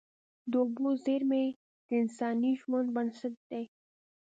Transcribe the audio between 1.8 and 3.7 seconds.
د انساني ژوند بنسټ دي.